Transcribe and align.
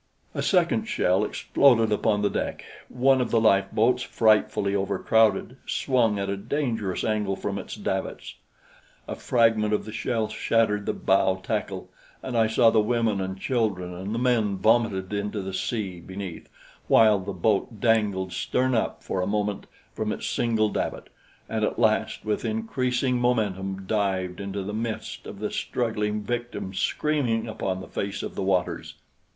A 0.33 0.41
second 0.41 0.85
shell 0.85 1.23
exploded 1.23 1.91
upon 1.91 2.23
the 2.23 2.29
deck. 2.31 2.65
One 2.89 3.21
of 3.21 3.29
the 3.29 3.39
lifeboats, 3.39 4.01
frightfully 4.01 4.75
overcrowded, 4.75 5.57
swung 5.67 6.17
at 6.17 6.27
a 6.27 6.35
dangerous 6.35 7.03
angle 7.03 7.35
from 7.35 7.59
its 7.59 7.75
davits. 7.75 8.33
A 9.07 9.13
fragment 9.15 9.75
of 9.75 9.85
the 9.85 9.91
shell 9.91 10.27
shattered 10.27 10.87
the 10.87 10.93
bow 10.93 11.35
tackle, 11.43 11.87
and 12.23 12.35
I 12.35 12.47
saw 12.47 12.71
the 12.71 12.81
women 12.81 13.21
and 13.21 13.39
children 13.39 13.93
and 13.93 14.15
the 14.15 14.17
men 14.17 14.57
vomited 14.57 15.13
into 15.13 15.43
the 15.43 15.53
sea 15.53 15.99
beneath, 15.99 16.49
while 16.87 17.19
the 17.19 17.31
boat 17.31 17.79
dangled 17.79 18.33
stern 18.33 18.73
up 18.73 19.03
for 19.03 19.21
a 19.21 19.27
moment 19.27 19.67
from 19.93 20.11
its 20.11 20.25
single 20.27 20.69
davit, 20.69 21.09
and 21.47 21.63
at 21.63 21.77
last 21.77 22.25
with 22.25 22.43
increasing 22.43 23.19
momentum 23.21 23.85
dived 23.85 24.41
into 24.41 24.63
the 24.63 24.73
midst 24.73 25.27
of 25.27 25.37
the 25.37 25.51
struggling 25.51 26.23
victims 26.23 26.79
screaming 26.79 27.47
upon 27.47 27.81
the 27.81 27.87
face 27.87 28.23
of 28.23 28.33
the 28.33 28.41
waters. 28.41 28.95